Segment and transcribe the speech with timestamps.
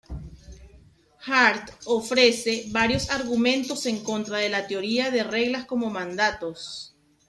[1.27, 6.95] Hart ofrece varios argumentos en contra de la teoría de reglas como mandatos.